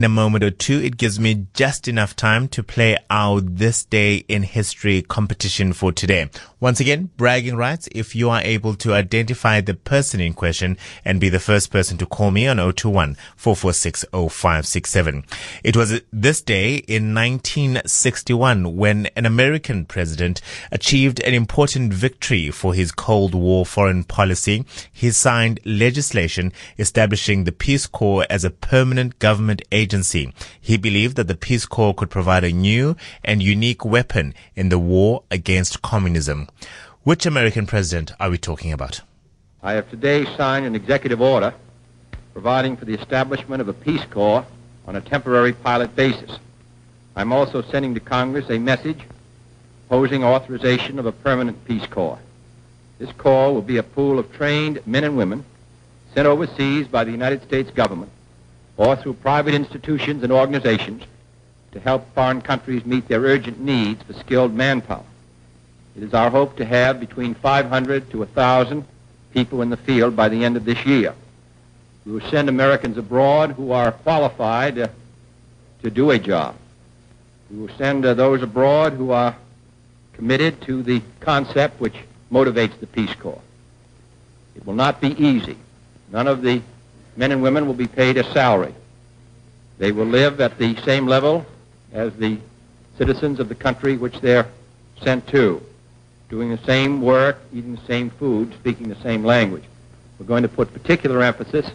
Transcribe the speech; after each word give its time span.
In 0.00 0.04
a 0.04 0.08
moment 0.08 0.44
or 0.44 0.52
two, 0.52 0.80
it 0.80 0.96
gives 0.96 1.18
me 1.18 1.48
just 1.54 1.88
enough 1.88 2.14
time 2.14 2.46
to 2.50 2.62
play 2.62 2.96
out 3.10 3.56
This 3.56 3.84
Day 3.84 4.18
in 4.28 4.44
History 4.44 5.02
competition 5.02 5.72
for 5.72 5.90
today. 5.90 6.30
Once 6.60 6.78
again, 6.78 7.10
bragging 7.16 7.56
rights 7.56 7.88
if 7.90 8.14
you 8.14 8.30
are 8.30 8.40
able 8.42 8.74
to 8.76 8.94
identify 8.94 9.60
the 9.60 9.74
person 9.74 10.20
in 10.20 10.34
question 10.34 10.78
and 11.04 11.20
be 11.20 11.28
the 11.28 11.40
first 11.40 11.72
person 11.72 11.98
to 11.98 12.06
call 12.06 12.30
me 12.30 12.46
on 12.46 12.58
021 12.58 13.16
446 13.34 14.04
0567. 14.12 15.24
It 15.64 15.76
was 15.76 16.00
this 16.12 16.42
day 16.42 16.76
in 16.76 17.12
1961 17.12 18.76
when 18.76 19.06
an 19.16 19.26
American 19.26 19.84
president 19.84 20.40
achieved 20.70 21.18
an 21.22 21.34
important 21.34 21.92
victory 21.92 22.52
for 22.52 22.72
his 22.72 22.92
Cold 22.92 23.34
War 23.34 23.66
foreign 23.66 24.04
policy. 24.04 24.64
He 24.92 25.10
signed 25.10 25.58
legislation 25.64 26.52
establishing 26.78 27.42
the 27.42 27.52
Peace 27.52 27.88
Corps 27.88 28.26
as 28.30 28.44
a 28.44 28.50
permanent 28.50 29.18
government 29.18 29.60
agency 29.72 29.87
agency. 29.88 30.34
He 30.60 30.76
believed 30.76 31.16
that 31.16 31.28
the 31.28 31.34
Peace 31.34 31.64
Corps 31.64 31.94
could 31.94 32.10
provide 32.10 32.44
a 32.44 32.52
new 32.52 32.94
and 33.24 33.42
unique 33.42 33.86
weapon 33.86 34.34
in 34.54 34.68
the 34.68 34.78
war 34.78 35.22
against 35.30 35.80
communism. 35.80 36.46
Which 37.04 37.24
American 37.24 37.66
president 37.66 38.12
are 38.20 38.28
we 38.28 38.36
talking 38.36 38.70
about? 38.70 39.00
I 39.62 39.72
have 39.72 39.88
today 39.88 40.26
signed 40.36 40.66
an 40.66 40.74
executive 40.74 41.22
order 41.22 41.54
providing 42.34 42.76
for 42.76 42.84
the 42.84 42.92
establishment 42.92 43.62
of 43.62 43.68
a 43.68 43.72
Peace 43.72 44.04
Corps 44.10 44.44
on 44.86 44.94
a 44.94 45.00
temporary 45.00 45.54
pilot 45.54 45.96
basis. 45.96 46.32
I'm 47.16 47.32
also 47.32 47.62
sending 47.62 47.94
to 47.94 48.00
Congress 48.00 48.50
a 48.50 48.58
message 48.58 49.00
opposing 49.86 50.22
authorization 50.22 50.98
of 50.98 51.06
a 51.06 51.12
permanent 51.12 51.64
Peace 51.64 51.86
Corps. 51.86 52.18
This 52.98 53.10
Corps 53.12 53.54
will 53.54 53.62
be 53.62 53.78
a 53.78 53.82
pool 53.82 54.18
of 54.18 54.30
trained 54.34 54.86
men 54.86 55.04
and 55.04 55.16
women 55.16 55.46
sent 56.14 56.26
overseas 56.26 56.86
by 56.86 57.04
the 57.04 57.10
United 57.10 57.42
States 57.42 57.70
government 57.70 58.10
or 58.78 58.96
through 58.96 59.12
private 59.14 59.54
institutions 59.54 60.22
and 60.22 60.32
organizations 60.32 61.02
to 61.72 61.80
help 61.80 62.14
foreign 62.14 62.40
countries 62.40 62.86
meet 62.86 63.06
their 63.08 63.20
urgent 63.20 63.60
needs 63.60 64.02
for 64.04 64.14
skilled 64.14 64.54
manpower. 64.54 65.04
It 65.96 66.04
is 66.04 66.14
our 66.14 66.30
hope 66.30 66.56
to 66.56 66.64
have 66.64 67.00
between 67.00 67.34
500 67.34 68.10
to 68.12 68.18
1,000 68.18 68.84
people 69.34 69.62
in 69.62 69.68
the 69.68 69.76
field 69.76 70.14
by 70.16 70.28
the 70.28 70.44
end 70.44 70.56
of 70.56 70.64
this 70.64 70.86
year. 70.86 71.12
We 72.06 72.12
will 72.12 72.30
send 72.30 72.48
Americans 72.48 72.96
abroad 72.96 73.50
who 73.50 73.72
are 73.72 73.92
qualified 73.92 74.78
uh, 74.78 74.88
to 75.82 75.90
do 75.90 76.10
a 76.12 76.18
job. 76.18 76.54
We 77.50 77.58
will 77.58 77.76
send 77.76 78.06
uh, 78.06 78.14
those 78.14 78.42
abroad 78.42 78.92
who 78.92 79.10
are 79.10 79.36
committed 80.14 80.62
to 80.62 80.82
the 80.82 81.02
concept 81.20 81.80
which 81.80 81.96
motivates 82.32 82.78
the 82.78 82.86
Peace 82.86 83.14
Corps. 83.16 83.42
It 84.54 84.64
will 84.64 84.74
not 84.74 85.00
be 85.00 85.08
easy. 85.22 85.58
None 86.10 86.28
of 86.28 86.42
the 86.42 86.62
men 87.18 87.32
and 87.32 87.42
women 87.42 87.66
will 87.66 87.74
be 87.74 87.88
paid 87.88 88.16
a 88.16 88.22
salary. 88.32 88.72
They 89.78 89.90
will 89.90 90.06
live 90.06 90.40
at 90.40 90.56
the 90.56 90.76
same 90.82 91.08
level 91.08 91.44
as 91.92 92.14
the 92.14 92.38
citizens 92.96 93.40
of 93.40 93.48
the 93.48 93.56
country 93.56 93.96
which 93.96 94.20
they're 94.20 94.46
sent 95.02 95.26
to, 95.28 95.60
doing 96.28 96.48
the 96.50 96.64
same 96.64 97.02
work, 97.02 97.38
eating 97.52 97.74
the 97.74 97.86
same 97.86 98.10
food, 98.10 98.54
speaking 98.54 98.88
the 98.88 99.02
same 99.02 99.24
language. 99.24 99.64
We're 100.18 100.26
going 100.26 100.44
to 100.44 100.48
put 100.48 100.72
particular 100.72 101.20
emphasis 101.20 101.68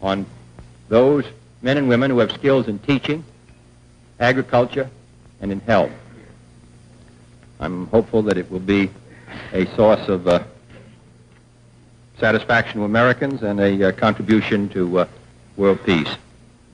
on 0.00 0.24
those 0.88 1.26
men 1.60 1.76
and 1.76 1.86
women 1.86 2.10
who 2.10 2.18
have 2.20 2.32
skills 2.32 2.66
in 2.66 2.78
teaching, 2.78 3.22
agriculture, 4.18 4.88
and 5.42 5.52
in 5.52 5.60
health. 5.60 5.92
I'm 7.60 7.86
hopeful 7.88 8.22
that 8.22 8.38
it 8.38 8.50
will 8.50 8.60
be 8.60 8.90
a 9.52 9.66
source 9.76 10.08
of 10.08 10.26
uh, 10.26 10.42
satisfaction 12.24 12.80
to 12.80 12.84
Americans 12.86 13.42
and 13.42 13.60
a 13.60 13.88
uh, 13.88 13.92
contribution 13.92 14.66
to 14.70 15.00
uh, 15.00 15.06
world 15.58 15.78
peace. 15.84 16.08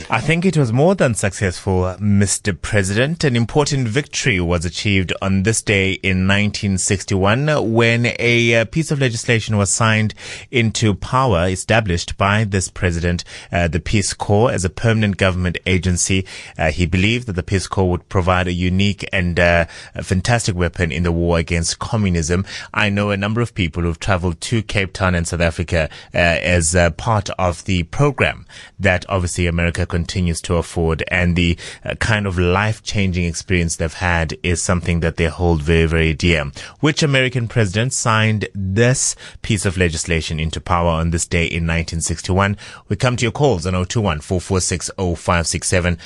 I 0.08 0.20
think 0.20 0.44
it 0.44 0.56
was 0.56 0.72
more 0.72 0.94
than 0.94 1.14
successful, 1.14 1.82
Mr. 2.00 2.60
President. 2.60 3.22
An 3.22 3.36
important 3.36 3.86
victory 3.86 4.40
was 4.40 4.64
achieved 4.64 5.12
on 5.20 5.42
this 5.42 5.62
day 5.62 5.92
in 5.92 6.26
1961 6.26 7.72
when 7.72 8.12
a 8.18 8.54
uh, 8.54 8.64
piece 8.64 8.90
of 8.90 9.00
legislation 9.00 9.56
was 9.56 9.70
signed 9.70 10.14
into 10.50 10.94
power 10.94 11.48
established 11.48 12.16
by 12.16 12.44
this 12.44 12.68
president, 12.68 13.24
uh, 13.52 13.68
the 13.68 13.78
Peace 13.78 14.12
Corps 14.12 14.50
as 14.50 14.64
a 14.64 14.70
permanent 14.70 15.16
government 15.16 15.58
agency. 15.66 16.26
Uh, 16.58 16.70
he 16.70 16.86
believed 16.86 17.26
that 17.26 17.34
the 17.34 17.42
Peace 17.42 17.68
Corps 17.68 17.90
would 17.90 18.08
provide 18.08 18.48
a 18.48 18.52
unique 18.52 19.08
and 19.12 19.38
uh, 19.38 19.66
a 19.94 20.02
fantastic 20.02 20.56
weapon 20.56 20.90
in 20.90 21.02
the 21.02 21.12
war 21.12 21.38
against 21.38 21.78
communism. 21.78 22.44
I 22.74 22.88
know 22.88 23.10
a 23.10 23.16
number 23.16 23.40
of 23.40 23.54
people 23.54 23.82
who've 23.82 24.00
traveled 24.00 24.40
to 24.42 24.62
Cape 24.62 24.92
Town 24.92 25.14
and 25.14 25.28
South 25.28 25.40
Africa 25.40 25.88
uh, 26.14 26.18
as 26.18 26.74
part 26.96 27.30
of 27.30 27.64
the 27.64 27.84
program 27.84 28.46
that 28.78 29.04
obviously 29.08 29.46
America 29.46 29.86
continues 29.90 30.40
to 30.42 30.56
afford 30.56 31.02
and 31.08 31.36
the 31.36 31.58
uh, 31.84 31.94
kind 31.96 32.26
of 32.26 32.38
life 32.38 32.82
changing 32.82 33.24
experience 33.24 33.76
they've 33.76 33.92
had 33.92 34.36
is 34.42 34.62
something 34.62 35.00
that 35.00 35.16
they 35.16 35.26
hold 35.26 35.62
very, 35.62 35.86
very 35.86 36.14
dear. 36.14 36.50
Which 36.80 37.02
American 37.02 37.48
president 37.48 37.92
signed 37.92 38.48
this 38.54 39.16
piece 39.42 39.66
of 39.66 39.76
legislation 39.76 40.40
into 40.40 40.60
power 40.60 40.88
on 40.88 41.10
this 41.10 41.26
day 41.26 41.44
in 41.44 41.64
1961? 41.66 42.56
We 42.88 42.96
come 42.96 43.16
to 43.16 43.24
your 43.24 43.32
calls 43.32 43.66
on 43.66 43.72
021 43.72 44.20
446 44.20 44.90
0567. 44.96 45.98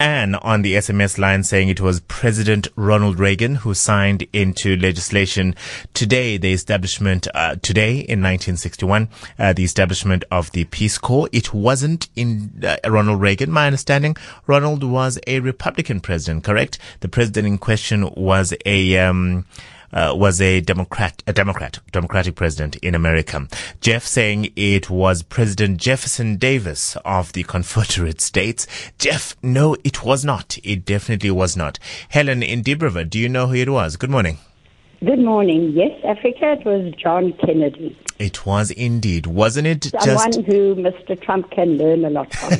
Anne 0.00 0.34
on 0.36 0.62
the 0.62 0.74
SMS 0.74 1.18
line 1.18 1.44
saying 1.44 1.68
it 1.68 1.80
was 1.80 2.00
President 2.00 2.68
Ronald 2.76 3.18
Reagan 3.18 3.56
who 3.56 3.74
signed 3.74 4.26
into 4.32 4.76
legislation 4.76 5.54
today 5.94 6.36
the 6.36 6.52
establishment, 6.52 7.28
uh, 7.34 7.56
today 7.62 7.92
in 7.92 8.22
1961, 8.22 9.08
uh, 9.38 9.52
the 9.52 9.64
establishment 9.64 10.24
of 10.30 10.50
the 10.52 10.64
Peace 10.66 10.98
Corps. 10.98 11.28
It 11.32 11.52
wasn't 11.52 12.08
in 12.16 12.62
uh, 12.64 12.76
Ronald 13.18 13.22
Reagan. 13.22 13.50
My 13.50 13.66
understanding, 13.66 14.16
Ronald 14.46 14.84
was 14.84 15.18
a 15.26 15.40
Republican 15.40 16.00
president, 16.00 16.44
correct? 16.44 16.78
The 17.00 17.08
president 17.08 17.46
in 17.46 17.58
question 17.58 18.08
was 18.16 18.54
a, 18.64 18.96
um, 18.98 19.44
uh, 19.92 20.12
was 20.14 20.40
a 20.40 20.60
Democrat, 20.60 21.22
a 21.26 21.32
Democrat, 21.32 21.80
Democratic 21.90 22.36
president 22.36 22.76
in 22.76 22.94
America. 22.94 23.48
Jeff 23.80 24.04
saying 24.04 24.52
it 24.54 24.88
was 24.88 25.22
President 25.22 25.80
Jefferson 25.80 26.36
Davis 26.36 26.96
of 27.04 27.32
the 27.32 27.42
Confederate 27.42 28.20
States. 28.20 28.66
Jeff, 28.98 29.34
no, 29.42 29.76
it 29.82 30.04
was 30.04 30.24
not. 30.24 30.58
It 30.62 30.84
definitely 30.84 31.30
was 31.30 31.56
not. 31.56 31.78
Hellen 32.10 32.42
in 32.42 32.62
Deep 32.62 32.78
do 33.08 33.18
you 33.18 33.28
know 33.28 33.48
who 33.48 33.54
it 33.54 33.70
was? 33.70 33.96
Good 33.96 34.10
morning. 34.10 34.38
Good 35.04 35.20
morning. 35.20 35.72
Yes, 35.74 35.92
Africa, 36.04 36.56
it 36.58 36.64
was 36.64 36.92
John 36.94 37.32
Kennedy. 37.34 37.96
It 38.18 38.44
was 38.44 38.72
indeed, 38.72 39.26
wasn't 39.26 39.68
it? 39.68 39.84
Someone 40.00 40.32
just... 40.32 40.46
who 40.46 40.74
Mr. 40.74 41.20
Trump 41.20 41.52
can 41.52 41.78
learn 41.78 42.04
a 42.04 42.10
lot 42.10 42.34
from. 42.34 42.50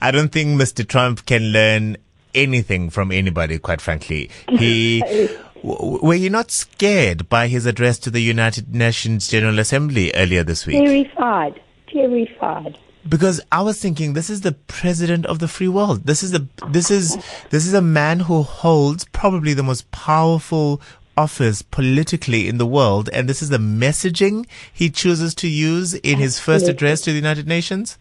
I 0.00 0.12
don't 0.12 0.30
think 0.30 0.60
Mr. 0.60 0.86
Trump 0.86 1.26
can 1.26 1.50
learn 1.50 1.96
anything 2.36 2.88
from 2.88 3.10
anybody, 3.10 3.58
quite 3.58 3.80
frankly. 3.80 4.30
He. 4.48 5.02
were 5.64 6.14
you 6.14 6.30
not 6.30 6.52
scared 6.52 7.28
by 7.28 7.48
his 7.48 7.66
address 7.66 7.98
to 7.98 8.10
the 8.10 8.20
United 8.20 8.72
Nations 8.74 9.28
General 9.28 9.58
Assembly 9.58 10.12
earlier 10.14 10.44
this 10.44 10.66
week? 10.66 10.84
Terrified. 10.84 11.60
Terrified 11.88 12.78
because 13.08 13.40
I 13.52 13.62
was 13.62 13.80
thinking 13.80 14.12
this 14.12 14.30
is 14.30 14.40
the 14.40 14.52
president 14.52 15.26
of 15.26 15.38
the 15.38 15.48
free 15.48 15.68
world. 15.68 16.04
This 16.04 16.22
is 16.22 16.30
the 16.30 16.46
this 16.68 16.90
is 16.90 17.16
this 17.50 17.66
is 17.66 17.74
a 17.74 17.82
man 17.82 18.20
who 18.20 18.42
holds 18.42 19.04
probably 19.06 19.54
the 19.54 19.62
most 19.62 19.90
powerful 19.90 20.80
office 21.16 21.62
politically 21.62 22.48
in 22.48 22.58
the 22.58 22.66
world, 22.66 23.08
and 23.12 23.28
this 23.28 23.42
is 23.42 23.48
the 23.48 23.58
messaging 23.58 24.46
he 24.72 24.90
chooses 24.90 25.34
to 25.36 25.48
use 25.48 25.94
in 25.94 26.18
his 26.18 26.38
first 26.40 26.68
address 26.68 27.00
to 27.02 27.10
the 27.10 27.16
United 27.16 27.46
Nations. 27.46 27.98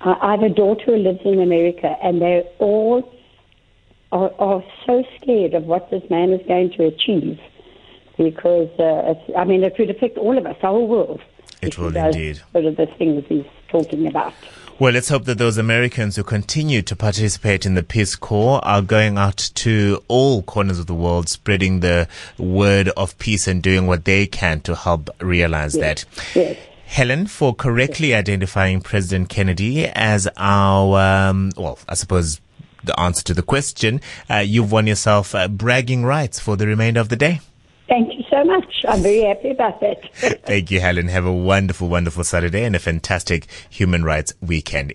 I 0.00 0.32
have 0.32 0.42
a 0.42 0.48
daughter 0.48 0.84
who 0.86 0.96
lives 0.96 1.20
in 1.24 1.40
America, 1.40 1.96
and 2.02 2.22
they 2.22 2.48
all 2.58 3.12
are, 4.12 4.32
are 4.38 4.64
so 4.86 5.04
scared 5.20 5.54
of 5.54 5.64
what 5.64 5.90
this 5.90 6.02
man 6.08 6.32
is 6.32 6.44
going 6.46 6.70
to 6.72 6.86
achieve 6.86 7.38
because 8.16 8.68
uh, 8.78 9.14
I 9.36 9.44
mean 9.44 9.62
it 9.62 9.74
would 9.78 9.90
affect 9.90 10.18
all 10.18 10.36
of 10.36 10.44
us, 10.46 10.56
our 10.62 10.80
world. 10.80 11.20
It 11.60 11.78
will 11.78 11.96
indeed. 11.96 12.40
Sort 12.52 12.64
of 12.66 12.76
the 12.76 12.86
things 12.86 13.24
he's 13.28 13.44
talking 13.68 14.06
about. 14.06 14.32
Well, 14.78 14.92
let's 14.92 15.08
hope 15.08 15.24
that 15.24 15.38
those 15.38 15.58
Americans 15.58 16.14
who 16.14 16.22
continue 16.22 16.82
to 16.82 16.94
participate 16.94 17.66
in 17.66 17.74
the 17.74 17.82
Peace 17.82 18.14
Corps 18.14 18.64
are 18.64 18.80
going 18.80 19.18
out 19.18 19.50
to 19.56 20.00
all 20.06 20.42
corners 20.42 20.78
of 20.78 20.86
the 20.86 20.94
world, 20.94 21.28
spreading 21.28 21.80
the 21.80 22.06
word 22.38 22.90
of 22.90 23.18
peace 23.18 23.48
and 23.48 23.60
doing 23.60 23.88
what 23.88 24.04
they 24.04 24.26
can 24.28 24.60
to 24.60 24.76
help 24.76 25.10
realize 25.20 25.74
yes. 25.74 26.04
that. 26.04 26.36
Yes. 26.36 26.58
Hellen, 26.86 27.26
for 27.26 27.56
correctly 27.56 28.10
yes. 28.10 28.20
identifying 28.20 28.80
President 28.80 29.28
Kennedy 29.28 29.84
as 29.84 30.28
our, 30.36 31.00
um, 31.00 31.50
well, 31.56 31.80
I 31.88 31.94
suppose 31.94 32.40
the 32.84 32.98
answer 33.00 33.24
to 33.24 33.34
the 33.34 33.42
question, 33.42 34.00
uh, 34.30 34.36
you've 34.36 34.70
won 34.70 34.86
yourself 34.86 35.34
uh, 35.34 35.48
bragging 35.48 36.04
rights 36.04 36.38
for 36.38 36.56
the 36.56 36.68
remainder 36.68 37.00
of 37.00 37.08
the 37.08 37.16
day. 37.16 37.40
Thank 37.98 38.16
you 38.16 38.24
so 38.30 38.44
much. 38.44 38.84
I'm 38.86 39.02
very 39.02 39.22
happy 39.22 39.50
about 39.50 39.80
that. 39.80 39.98
Thank 40.46 40.70
you, 40.70 40.78
Hellen. 40.78 41.08
Have 41.08 41.26
a 41.26 41.32
wonderful, 41.32 41.88
wonderful 41.88 42.22
Saturday 42.22 42.62
and 42.62 42.76
a 42.76 42.78
fantastic 42.78 43.48
human 43.68 44.04
rights 44.04 44.32
weekend. 44.40 44.86